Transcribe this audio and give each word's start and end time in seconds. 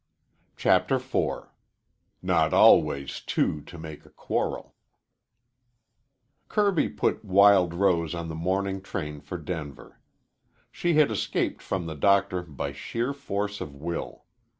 CHAPTER 0.57 0.95
IV 0.95 1.45
NOT 2.23 2.55
ALWAYS 2.55 3.21
TWO 3.23 3.61
TO 3.61 3.77
MAKE 3.77 4.03
A 4.03 4.09
QUARREL 4.09 4.73
Kirby 6.49 6.89
put 6.89 7.23
Wild 7.23 7.75
Rose 7.75 8.15
on 8.15 8.27
the 8.27 8.33
morning 8.33 8.81
train 8.81 9.21
for 9.21 9.37
Denver. 9.37 9.99
She 10.71 10.95
had 10.95 11.11
escaped 11.11 11.61
from 11.61 11.85
the 11.85 11.93
doctor 11.93 12.41
by 12.41 12.71
sheer 12.71 13.13
force 13.13 13.61
of 13.61 13.75
will. 13.75 14.25